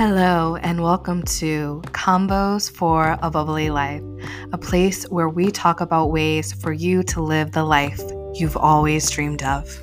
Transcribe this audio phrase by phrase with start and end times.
[0.00, 4.02] Hello, and welcome to Convos for a Bubbly Life,
[4.50, 8.00] a place where we talk about ways for you to live the life
[8.32, 9.78] you've always dreamed of.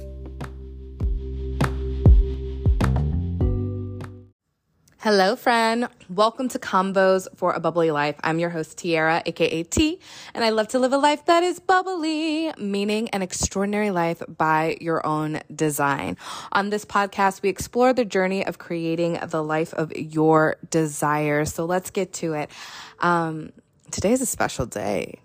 [5.08, 5.88] Hello, friend.
[6.10, 8.18] Welcome to Convos for a Bubbly Life.
[8.26, 10.02] I'm your host, Tiara, aka T,
[10.34, 14.76] and I love to live a life that is bubbly, meaning an extraordinary life by
[14.82, 16.18] your own design.
[16.52, 21.54] On this podcast, we explore the journey of creating the life of your desires.
[21.54, 22.52] So let's get to it.
[23.00, 23.54] Um,
[23.92, 25.22] today is a special day.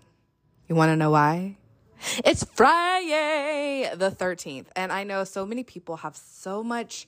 [0.69, 1.57] You want to know why?
[2.23, 7.05] It's Friday the 13th, and I know so many people have so much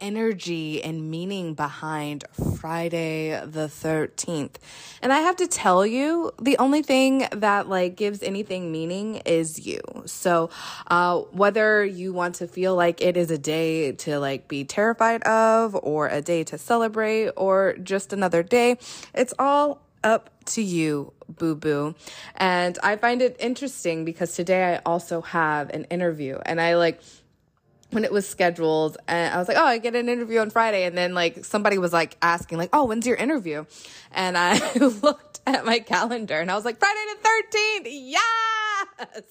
[0.00, 2.24] energy and meaning behind
[2.56, 4.56] Friday the 13th.
[5.02, 9.66] And I have to tell you, the only thing that like gives anything meaning is
[9.66, 9.80] you.
[10.06, 10.50] So,
[10.86, 15.22] uh, whether you want to feel like it is a day to like be terrified
[15.24, 18.78] of or a day to celebrate or just another day,
[19.14, 21.94] it's all up to you, boo boo.
[22.36, 27.00] And I find it interesting because today I also have an interview and I like,
[27.90, 30.84] when it was scheduled and I was like, oh, I get an interview on Friday.
[30.84, 33.64] And then like somebody was like asking like, oh, when's your interview?
[34.12, 37.88] And I looked at my calendar and I was like, Friday the 13th.
[37.90, 39.24] Yes,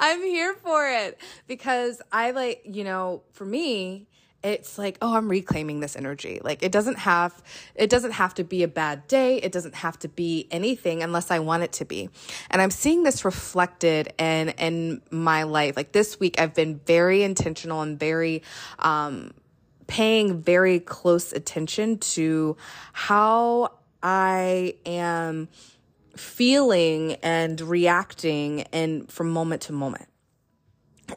[0.00, 4.08] I'm here for it because I like, you know, for me,
[4.42, 6.40] it's like oh i'm reclaiming this energy.
[6.42, 7.42] Like it doesn't have
[7.74, 9.36] it doesn't have to be a bad day.
[9.36, 12.08] It doesn't have to be anything unless i want it to be.
[12.50, 15.76] And i'm seeing this reflected in in my life.
[15.76, 18.42] Like this week i've been very intentional and very
[18.78, 19.32] um
[19.86, 22.56] paying very close attention to
[22.92, 25.48] how i am
[26.16, 30.06] feeling and reacting and from moment to moment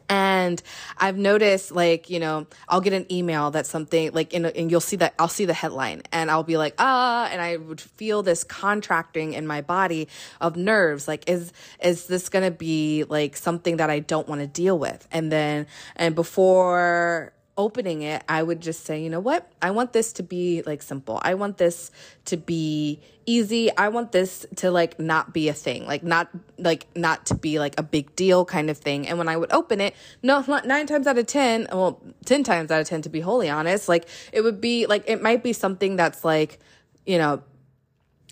[0.08, 0.62] and
[0.98, 4.80] I've noticed like, you know, I'll get an email that's something like, in, and you'll
[4.80, 8.22] see that I'll see the headline and I'll be like, ah, and I would feel
[8.22, 10.08] this contracting in my body
[10.40, 11.08] of nerves.
[11.08, 11.52] Like, is,
[11.82, 15.06] is this going to be like something that I don't want to deal with?
[15.10, 15.66] And then,
[15.96, 19.50] and before opening it, I would just say, you know what?
[19.62, 21.20] I want this to be like simple.
[21.22, 21.90] I want this
[22.26, 23.74] to be easy.
[23.76, 26.28] I want this to like not be a thing, like not
[26.58, 29.06] like not to be like a big deal kind of thing.
[29.06, 32.70] And when I would open it, no, nine times out of 10, well, 10 times
[32.70, 35.52] out of 10 to be wholly honest, like it would be like, it might be
[35.52, 36.58] something that's like,
[37.06, 37.42] you know,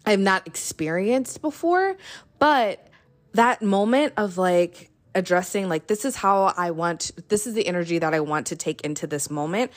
[0.04, 1.96] I've not experienced before,
[2.38, 2.88] but
[3.34, 7.98] that moment of like, addressing like this is how I want this is the energy
[7.98, 9.70] that I want to take into this moment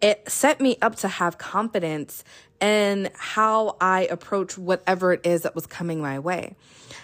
[0.00, 2.24] it set me up to have confidence
[2.60, 6.56] in how I approach whatever it is that was coming my way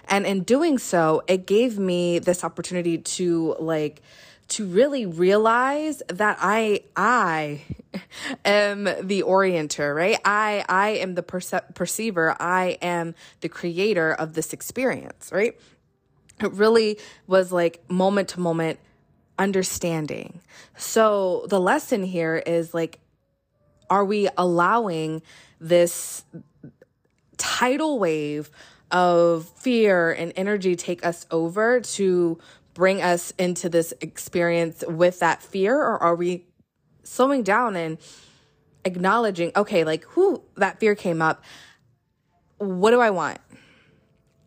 [0.09, 4.03] and in doing so it gave me this opportunity to like
[4.48, 7.62] to really realize that I I
[8.44, 10.19] am the orienter, right?
[10.25, 12.34] I I am the perce- perceiver.
[12.41, 15.59] I am the creator of this experience, right?
[16.41, 18.78] It really was like moment to moment
[19.38, 20.41] understanding.
[20.76, 23.00] So the lesson here is like,
[23.91, 25.22] are we allowing
[25.60, 26.25] this
[27.37, 28.50] tidal wave
[28.91, 32.38] of fear and energy take us over to
[32.75, 35.77] bring us into this experience with that fear?
[35.77, 36.47] Or are we
[37.04, 37.98] slowing down and
[38.84, 41.43] acknowledging, okay, like, who that fear came up.
[42.59, 43.38] What do I want?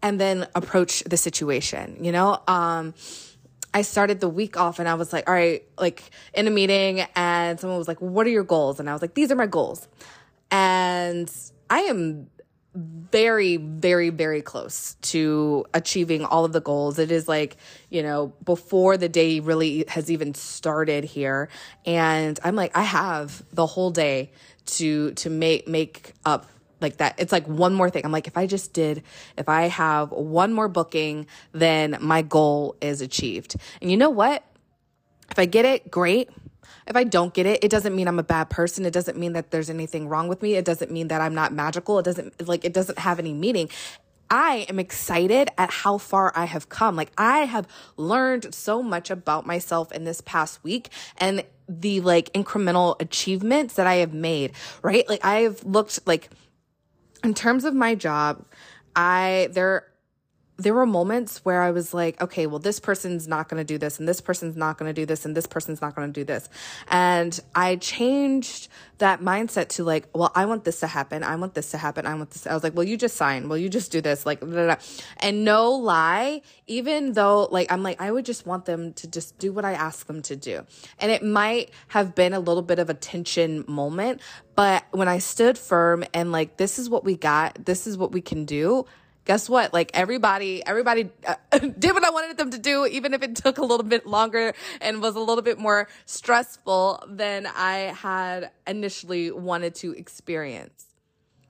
[0.02, 2.42] And then approach the situation, you know?
[2.48, 2.94] Um,
[3.74, 6.04] I started the week off and I was like, all right, like
[6.34, 8.80] in a meeting, and someone was like, what are your goals?
[8.80, 9.88] And I was like, these are my goals.
[10.50, 11.32] And
[11.70, 12.28] I am
[12.74, 17.00] very, very, very close to achieving all of the goals.
[17.00, 17.58] It is like,
[17.90, 21.50] you know, before the day really has even started here.
[21.86, 24.32] And I'm like, I have the whole day
[24.66, 26.48] to to make make up
[26.82, 27.16] like that.
[27.18, 28.06] It's like one more thing.
[28.06, 29.04] I'm like, if I just did,
[29.38, 33.56] if I have one more booking, then my goal is achieved.
[33.82, 34.44] And you know what?
[35.30, 36.30] If I get it, great.
[36.88, 38.86] If I don't get it, it doesn't mean I'm a bad person.
[38.86, 40.56] It doesn't mean that there's anything wrong with me.
[40.56, 42.00] It doesn't mean that I'm not magical.
[42.00, 43.70] It doesn't like it doesn't have any meaning.
[44.30, 46.96] I am excited at how far I have come.
[46.96, 47.68] Like I have
[47.98, 53.88] learned so much about myself in this past week and the like incremental achievements that
[53.88, 55.08] I have made, right?
[55.08, 56.30] Like I have looked like
[57.24, 58.46] in terms of my job,
[58.96, 59.91] I there
[60.62, 63.78] there were moments where I was like, okay, well, this person's not going to do
[63.78, 66.20] this, and this person's not going to do this, and this person's not going to
[66.20, 66.50] do this.
[66.88, 68.68] And I changed
[69.00, 71.24] that mindset to like, well, I want this to happen.
[71.24, 72.06] I want this to happen.
[72.06, 72.46] I want this.
[72.46, 73.50] I was like, well, you just sign.
[73.50, 74.26] Well, you just do this.
[74.26, 74.76] Like, blah, blah, blah.
[75.18, 79.40] and no lie, even though like, I'm like, I would just want them to just
[79.40, 80.66] do what I ask them to do.
[81.00, 84.22] And it might have been a little bit of a tension moment,
[84.56, 88.12] but when I stood firm and like, this is what we got, this is what
[88.12, 88.86] we can do,
[89.26, 89.74] guess what?
[89.74, 93.58] Like everybody, everybody uh, did what I wanted them to do, even if it took
[93.58, 99.32] a little bit longer and was a little bit more stressful than I had initially
[99.32, 100.86] wanted to experience.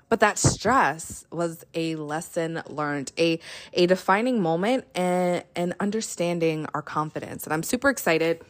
[0.09, 3.39] But that stress was a lesson learned, a,
[3.71, 7.45] a defining moment and, and understanding our confidence.
[7.45, 8.41] And I'm super excited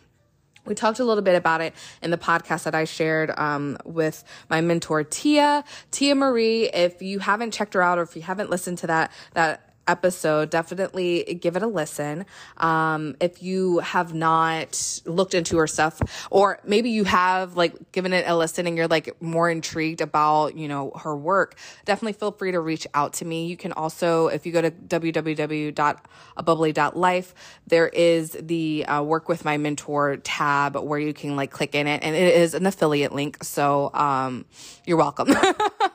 [0.65, 4.23] we talked a little bit about it in the podcast that I shared um, with
[4.49, 6.69] my mentor Tia, Tia Marie.
[6.69, 10.49] If you haven't checked her out or if you haven't listened to that that episode,
[10.49, 12.25] definitely give it a listen.
[12.57, 15.99] Um, if you have not looked into her stuff,
[16.31, 20.55] or maybe you have like given it a listen and you're like more intrigued about,
[20.55, 23.47] you know, her work, definitely feel free to reach out to me.
[23.47, 27.33] You can also, if you go to www.abubbly.life,
[27.67, 31.87] there is the uh, work with my mentor tab where you can like click in
[31.87, 33.43] it and it is an affiliate link.
[33.43, 34.45] So, um,
[34.85, 35.35] you're welcome.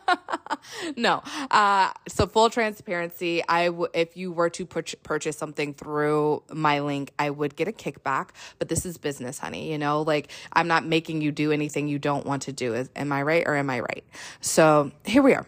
[0.96, 1.22] no.
[1.50, 6.80] Uh, so full transparency, I w- if you were to pur- purchase something through my
[6.80, 10.68] link, I would get a kickback, but this is business, honey, you know, like I'm
[10.68, 12.74] not making you do anything you don't want to do.
[12.74, 14.04] Is, am I right or am I right?
[14.40, 15.46] So here we are.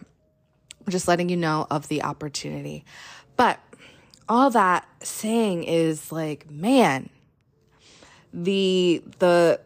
[0.85, 2.85] I'm just letting you know of the opportunity.
[3.35, 3.59] But
[4.27, 7.09] all that saying is like, man,
[8.33, 9.59] the, the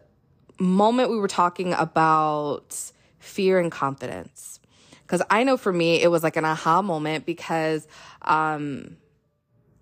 [0.58, 4.60] moment we were talking about fear and confidence
[5.06, 7.86] because I know for me, it was like an aha moment because
[8.22, 8.96] um,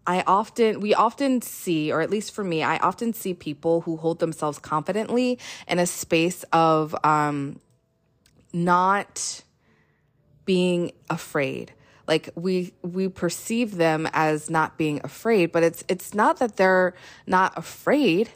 [0.07, 3.97] I often, we often see, or at least for me, I often see people who
[3.97, 5.39] hold themselves confidently
[5.69, 7.61] in a space of um,
[8.53, 9.43] not
[10.45, 11.73] being afraid.
[12.09, 16.95] Like we we perceive them as not being afraid but it's it's not that they're
[17.29, 18.29] not afraid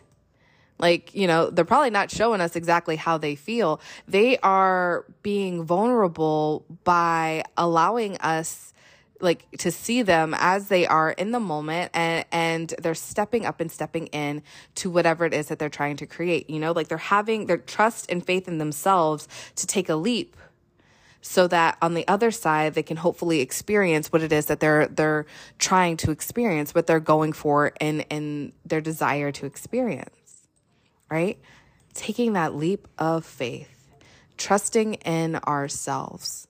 [0.79, 3.81] like, you know, they're probably not showing us exactly how they feel.
[4.07, 8.75] They are being vulnerable by allowing us
[9.21, 13.61] like to see them as they are in the moment and and they're stepping up
[13.61, 14.43] and stepping in
[14.75, 17.57] to whatever it is that they're trying to create you know like they're having their
[17.57, 20.37] trust and faith in themselves to take a leap
[21.23, 24.87] so that on the other side they can hopefully experience what it is that they're
[24.89, 25.27] they're
[25.59, 30.16] trying to experience what they're going for and and their desire to experience
[31.11, 31.39] right?
[31.95, 33.97] Taking that leap of faith,
[34.37, 36.47] trusting in ourselves.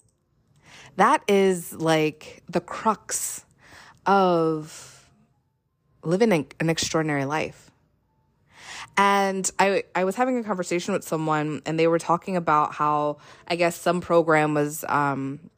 [0.96, 3.44] That is like the crux
[4.06, 5.08] of
[6.02, 7.70] living an extraordinary life.
[8.96, 13.18] And I, I was having a conversation with someone and they were talking about how
[13.46, 15.50] I guess some program was, um,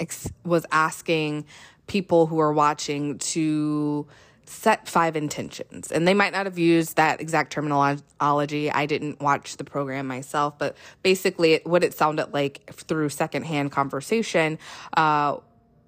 [0.00, 1.46] ex- was asking
[1.86, 4.06] people who are watching to
[4.50, 5.92] set five intentions.
[5.92, 8.70] And they might not have used that exact terminology.
[8.70, 14.58] I didn't watch the program myself, but basically, what it sounded like through secondhand conversation
[14.96, 15.36] uh,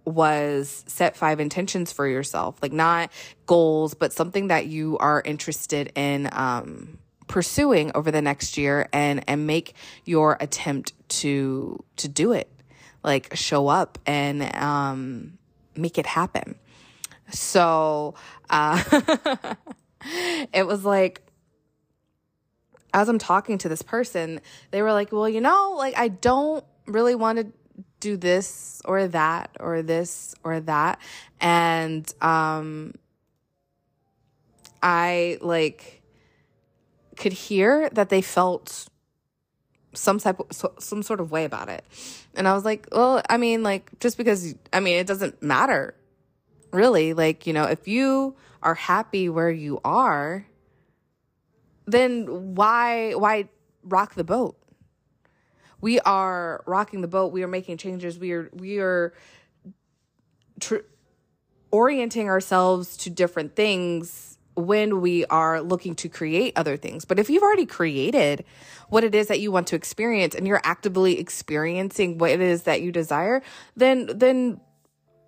[0.04, 3.10] was set five intentions for yourself, like not
[3.46, 6.28] goals, but something that you are interested in.
[6.32, 6.98] Um,
[7.28, 9.74] pursuing over the next year and and make
[10.04, 12.50] your attempt to to do it
[13.02, 15.38] like show up and um
[15.74, 16.56] make it happen
[17.32, 18.14] so
[18.50, 18.82] uh,
[20.52, 21.22] it was like,
[22.94, 26.64] as I'm talking to this person, they were like, well, you know, like I don't
[26.86, 27.46] really want to
[28.00, 31.00] do this or that or this or that.
[31.40, 32.94] And um,
[34.82, 36.02] I like
[37.16, 38.88] could hear that they felt
[39.94, 41.84] some type of, some sort of way about it.
[42.34, 45.94] And I was like, well, I mean, like, just because, I mean, it doesn't matter
[46.72, 50.46] really like you know if you are happy where you are
[51.86, 53.48] then why why
[53.82, 54.56] rock the boat?
[55.80, 57.32] We are rocking the boat.
[57.32, 58.18] We are making changes.
[58.18, 59.12] We are we are
[60.60, 60.86] tr-
[61.70, 67.04] orienting ourselves to different things when we are looking to create other things.
[67.06, 68.44] But if you've already created
[68.90, 72.64] what it is that you want to experience and you're actively experiencing what it is
[72.64, 73.42] that you desire
[73.74, 74.60] then then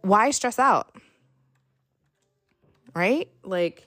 [0.02, 0.94] why stress out
[2.94, 3.28] right?
[3.42, 3.86] Like,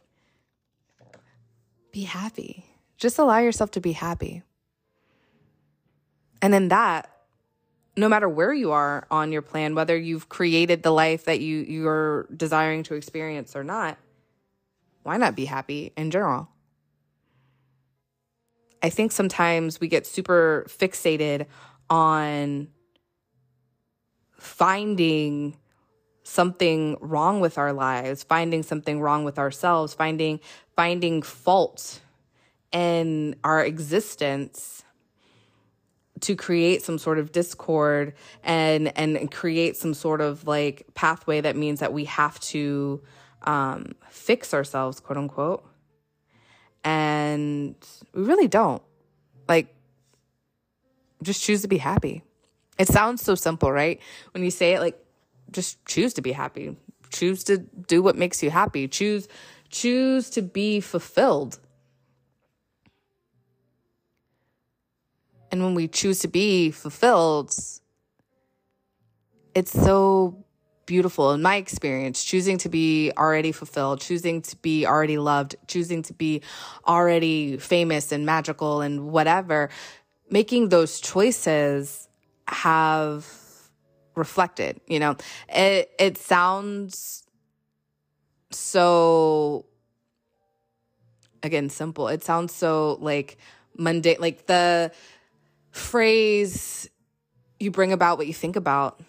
[1.91, 2.65] be happy.
[2.97, 4.43] Just allow yourself to be happy.
[6.41, 7.09] And in that,
[7.95, 11.57] no matter where you are on your plan, whether you've created the life that you
[11.57, 13.97] you're desiring to experience or not,
[15.03, 16.49] why not be happy in general?
[18.83, 21.47] I think sometimes we get super fixated
[21.89, 22.67] on
[24.33, 25.57] finding
[26.27, 30.39] something wrong with our lives, finding something wrong with ourselves, finding
[30.75, 32.01] finding fault
[32.71, 34.83] in our existence
[36.19, 41.55] to create some sort of discord and and create some sort of like pathway that
[41.55, 43.01] means that we have to
[43.43, 45.65] um, fix ourselves, quote unquote.
[46.83, 47.75] And
[48.13, 48.81] we really don't.
[49.47, 49.73] Like,
[51.23, 52.23] just choose to be happy.
[52.77, 53.99] It sounds so simple, right?
[54.33, 55.01] When you say it, like,
[55.51, 56.77] just choose to be happy.
[57.11, 58.87] Choose to do what makes you happy.
[58.87, 59.27] Choose
[59.69, 61.59] choose to be fulfilled.
[65.51, 67.55] And when we choose to be fulfilled,
[69.55, 70.45] it's so
[70.85, 76.01] beautiful in my experience choosing to be already fulfilled choosing to be already loved choosing
[76.01, 76.41] to be
[76.87, 79.69] already famous and magical and whatever
[80.29, 82.07] making those choices
[82.47, 83.25] have
[84.17, 85.15] reflected you know?
[85.49, 87.23] It it sounds
[88.51, 89.65] so
[91.43, 92.07] again simple.
[92.07, 93.37] It sounds so like
[93.77, 94.91] mundane like the
[95.71, 96.89] phrase
[97.59, 98.99] you bring about what you think about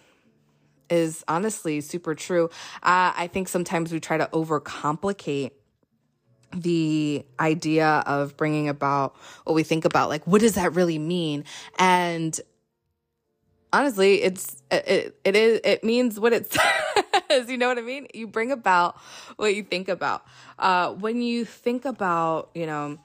[0.89, 2.45] is honestly super true.
[2.81, 5.51] Uh, I think sometimes we try to overcomplicate
[6.55, 11.45] the idea of bringing about what we think about like what does that really mean?
[11.77, 12.39] And
[13.71, 16.51] honestly it's it, it is it means what it
[17.29, 18.97] says you know what i mean you bring about
[19.37, 20.25] what you think about
[20.57, 22.97] uh when you think about you know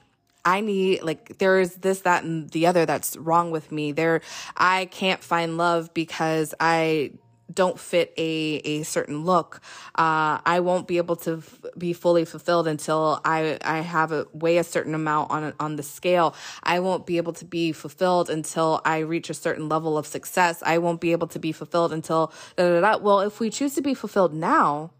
[0.47, 3.91] I need like there's this that and the other that's wrong with me.
[3.91, 4.21] There
[4.55, 7.13] I can't find love because I
[7.53, 9.61] don't fit a, a certain look,
[9.95, 14.27] uh, I won't be able to f- be fully fulfilled until I, I have a
[14.33, 16.35] weigh a certain amount on, on the scale.
[16.63, 20.63] I won't be able to be fulfilled until I reach a certain level of success.
[20.65, 22.97] I won't be able to be fulfilled until da, da, da.
[22.97, 24.91] Well, if we choose to be fulfilled now,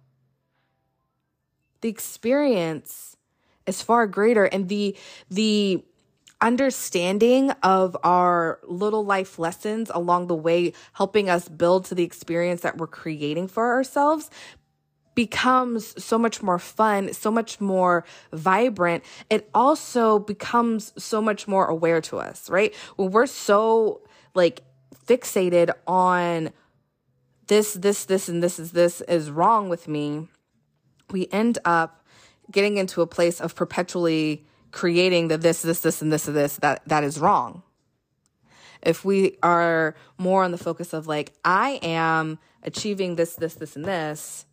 [1.82, 3.18] the experience
[3.66, 4.96] is far greater and the,
[5.30, 5.84] the,
[6.46, 12.62] understanding of our little life lessons along the way, helping us build to the experience
[12.62, 14.30] that we're creating for ourselves
[15.16, 19.04] becomes so much more fun, so much more vibrant.
[19.30, 22.75] It also becomes so much more aware to us, right?
[22.96, 24.02] When we're so
[24.36, 24.62] like
[25.08, 26.52] fixated on
[27.48, 30.28] this, this, this, and this is this is wrong with me,
[31.10, 32.06] we end up
[32.52, 36.58] getting into a place of perpetually creating the this, this, this, and this, and this,
[36.58, 37.63] that, that is wrong.
[38.82, 43.77] If we are more on the focus of like, I am achieving this, this, this,
[43.77, 44.46] and this,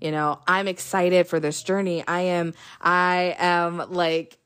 [0.00, 2.04] you know, I'm excited for this journey.
[2.06, 4.38] I am, I am like,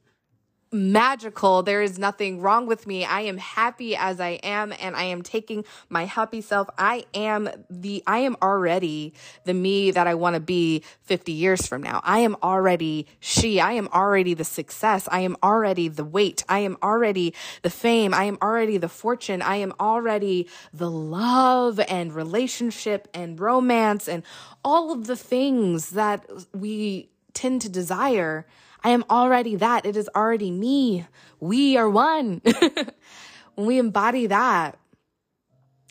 [0.73, 1.63] magical.
[1.63, 3.05] There is nothing wrong with me.
[3.05, 6.69] I am happy as I am and I am taking my happy self.
[6.77, 11.67] I am the, I am already the me that I want to be 50 years
[11.67, 12.01] from now.
[12.05, 13.61] I am already she.
[13.61, 15.09] I am already the success.
[15.11, 16.45] I am already the weight.
[16.49, 18.13] I am already the fame.
[18.13, 19.43] I am already the fortune.
[19.43, 24.23] I am already the love and relationship and romance and
[24.65, 28.47] all of the things that we tend to desire
[28.83, 29.87] I am already that.
[29.87, 31.07] It is already me.
[31.41, 32.41] We are one.
[33.55, 34.79] when we embody that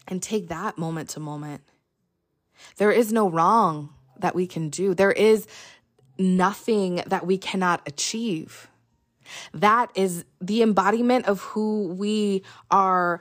[0.08, 1.62] and take that moment to moment,
[2.77, 3.89] there is no wrong
[4.20, 4.94] that we can do.
[4.94, 5.48] There is
[6.18, 8.70] nothing that we cannot achieve.
[9.54, 13.20] That is the embodiment of who we are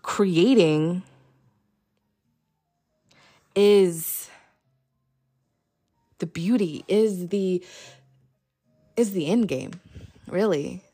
[0.00, 1.02] creating
[3.54, 4.30] is
[6.22, 7.60] the beauty, is the
[8.96, 9.72] is the end game,
[10.28, 10.84] really.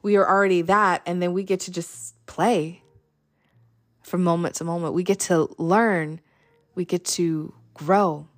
[0.00, 2.82] We are already that, and then we get to just play
[4.00, 4.94] from moment to moment.
[4.94, 6.20] We get to learn,
[6.76, 8.28] we get to grow,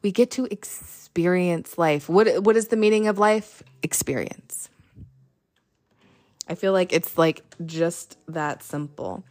[0.00, 2.08] we get to experience life.
[2.08, 3.62] What, what is the meaning of life?
[3.82, 4.70] Experience.
[6.48, 9.22] I feel like it's like just that simple.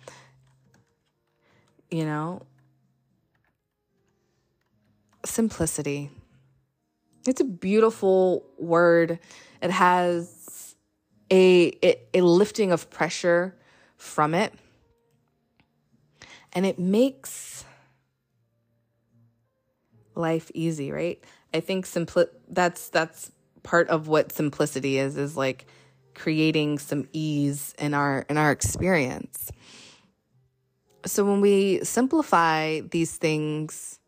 [1.90, 2.44] You know,
[5.30, 6.10] simplicity.
[7.28, 9.20] It's a beautiful word.
[9.62, 10.76] It has
[11.32, 13.56] a, a, a lifting of pressure
[13.98, 14.54] from it.
[16.54, 17.66] And it makes
[20.16, 21.24] life easy, right?
[21.54, 23.32] I think simpli- that's that's
[23.64, 25.66] part of what simplicity is is like
[26.16, 29.52] creating some ease in our in our experience.
[31.06, 33.99] so when we simplify these things,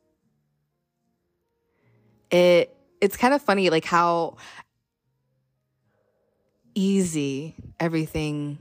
[2.32, 4.38] it it's kind of funny like how
[6.76, 8.58] easy everything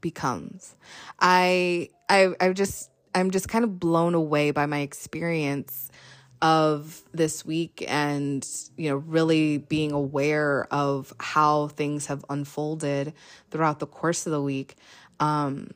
[0.00, 0.76] becomes.
[1.18, 5.90] I I I just I'm just kind of blown away by my experience
[6.42, 8.46] of this week and
[8.76, 13.14] you know really being aware of how things have unfolded
[13.50, 14.76] throughout the course of the week
[15.18, 15.70] um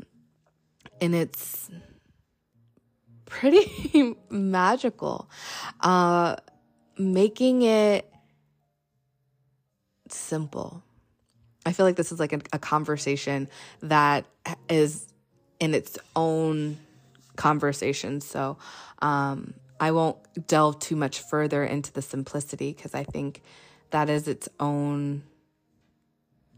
[1.01, 1.71] and it's
[3.25, 5.31] pretty magical
[5.81, 6.37] uh
[7.01, 8.11] making it
[10.09, 10.83] simple
[11.65, 13.49] i feel like this is like a, a conversation
[13.81, 14.25] that
[14.69, 15.07] is
[15.61, 16.79] in its own
[17.37, 18.21] conversation.
[18.21, 18.59] So
[19.01, 23.43] um, I won't delve too much further into the simplicity because I think
[23.91, 25.23] that is its own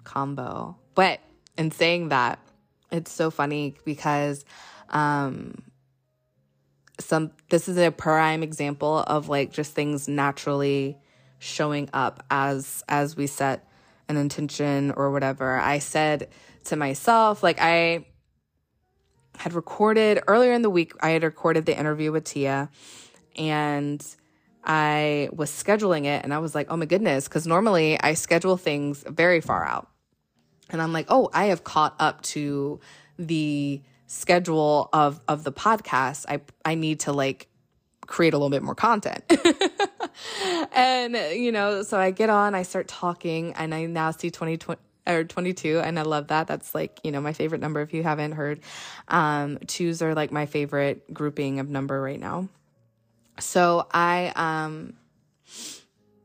[0.04, 0.76] convo.
[0.94, 1.20] But
[1.58, 2.38] in saying that,
[2.90, 4.44] it's so funny because
[4.90, 5.62] um,
[7.00, 10.98] some this is a prime example of like just things naturally
[11.38, 13.66] showing up as as we set
[14.08, 15.58] an intention or whatever.
[15.58, 16.28] I said
[16.64, 18.06] to myself like I
[19.38, 22.70] had recorded earlier in the week, I had recorded the interview with Tia
[23.36, 24.04] and
[24.64, 28.56] I was scheduling it and I was like, oh my goodness, because normally I schedule
[28.56, 29.88] things very far out.
[30.70, 32.80] And I'm like, oh, I have caught up to
[33.18, 36.26] the schedule of of the podcast.
[36.28, 37.48] I I need to like
[38.06, 39.24] create a little bit more content.
[40.72, 44.80] and you know, so I get on, I start talking, and I now see 2020
[45.04, 48.04] or 22 and i love that that's like you know my favorite number if you
[48.04, 48.60] haven't heard
[49.08, 52.48] um twos are like my favorite grouping of number right now
[53.40, 54.94] so i um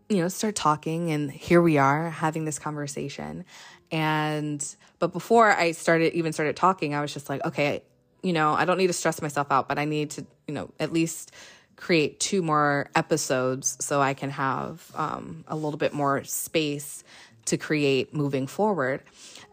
[0.10, 3.46] you know start talking and here we are having this conversation
[3.92, 7.84] and but before i started even started talking i was just like okay
[8.22, 10.70] you know i don't need to stress myself out but i need to you know
[10.80, 11.32] at least
[11.76, 17.04] create two more episodes so i can have um, a little bit more space
[17.48, 19.02] to create moving forward.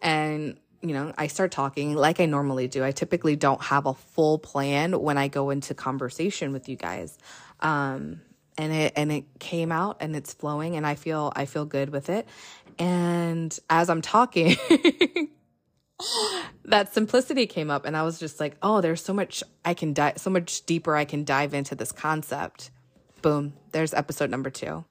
[0.03, 2.85] And you know, I start talking like I normally do.
[2.85, 7.17] I typically don't have a full plan when I go into conversation with you guys.
[7.61, 8.21] Um,
[8.59, 11.89] and it and it came out and it's flowing and I feel I feel good
[11.89, 12.29] with it.
[12.79, 14.57] And as I'm talking,
[16.65, 19.93] that simplicity came up and I was just like, "Oh, there's so much I can
[19.93, 22.71] dive so much deeper I can dive into this concept."
[23.23, 24.85] Boom, there's episode number 2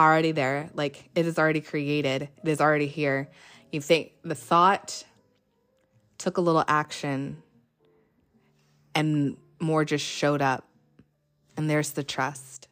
[0.00, 0.70] already there.
[0.74, 3.30] Like it is already created, it is already here.
[3.70, 5.04] You think the thought
[6.18, 7.42] took a little action
[8.94, 10.66] and more just showed up.
[11.56, 12.68] And there's the trust.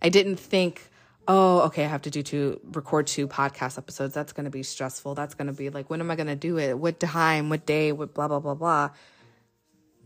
[0.00, 0.88] I didn't think,
[1.28, 4.14] oh, okay, I have to do two, record two podcast episodes.
[4.14, 5.14] That's going to be stressful.
[5.14, 6.78] That's going to be like, when am I going to do it?
[6.78, 7.50] What time?
[7.50, 7.92] What day?
[7.92, 8.90] What blah, blah, blah, blah.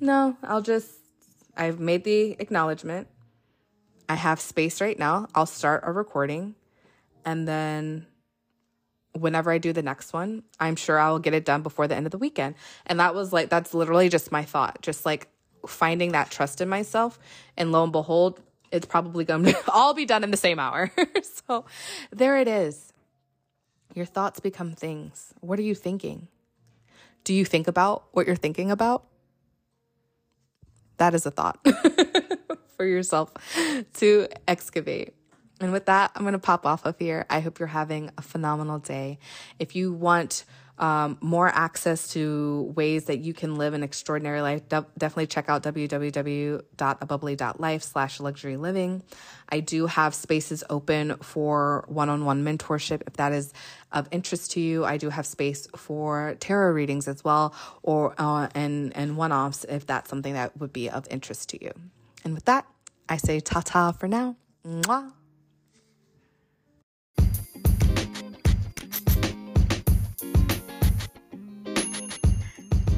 [0.01, 0.91] No, I'll just,
[1.57, 3.07] I've made the acknowledgement.
[4.09, 5.29] I have space right now.
[5.35, 6.57] I'll start a recording
[7.25, 8.07] and then
[9.13, 12.07] whenever I do the next one, I'm sure I'll get it done before the end
[12.07, 12.55] of the weekend.
[12.87, 15.29] And that was like, that's literally just my thought, just like
[15.67, 17.19] finding that trust in myself.
[17.57, 18.41] And lo and behold,
[18.73, 20.91] it's probably going to all be done in the same hour.
[21.47, 21.65] so
[22.11, 22.93] there it is.
[23.95, 25.35] Your thoughts become things.
[25.41, 26.29] What are you thinking?
[27.25, 29.05] Do you think about what you're thinking about?
[30.97, 31.65] That is a thought.
[32.77, 33.33] for yourself
[33.95, 35.15] to excavate.
[35.61, 37.27] And with that, I'm going to pop off of here.
[37.31, 39.21] I hope you're having a phenomenal day.
[39.61, 40.45] If you want
[40.79, 45.49] um, more access to ways that you can live an extraordinary life, de- definitely check
[45.49, 49.03] out www.abubbly.life slash luxury living.
[49.49, 53.53] I do have spaces open for one-on-one mentorship if that is
[53.93, 54.85] of interest to you.
[54.85, 59.87] I do have space for tarot readings as well, or uh, and and one-offs if
[59.87, 61.73] that's something that would be of interest to you.
[62.25, 62.67] And with that,
[63.09, 64.37] I say ta ta for now.
[64.67, 65.13] Mwah.